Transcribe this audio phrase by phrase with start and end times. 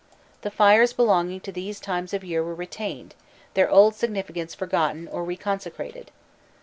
[0.41, 3.13] The fires belonging to these times of year were retained,
[3.53, 6.07] their old significance forgotten or reconsecrated.